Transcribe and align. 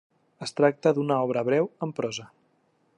Es 0.45 0.53
tracta 0.59 0.93
d'una 0.99 1.19
obra 1.27 1.45
breu, 1.51 1.71
en 1.89 1.95
prosa. 2.01 2.29